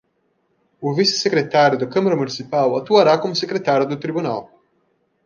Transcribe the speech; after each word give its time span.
O 0.81 0.95
vice-secretário 0.95 1.77
da 1.77 1.85
Câmara 1.85 2.15
Municipal 2.15 2.75
atuará 2.75 3.19
como 3.19 3.35
secretário 3.35 3.87
do 3.87 3.99
Tribunal. 3.99 4.49